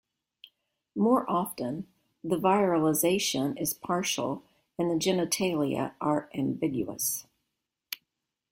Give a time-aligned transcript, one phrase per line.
[0.95, 1.85] More often,
[2.23, 4.41] the virilization is partial
[4.79, 7.27] and the genitalia are ambiguous.